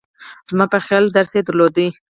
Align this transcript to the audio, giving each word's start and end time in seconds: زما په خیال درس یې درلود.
زما 0.49 0.65
په 0.73 0.77
خیال 0.85 1.05
درس 1.15 1.31
یې 1.37 1.41
درلود. 1.47 1.75